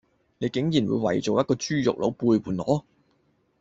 [0.39, 2.83] 你竟然會為咗一個豬肉佬背叛我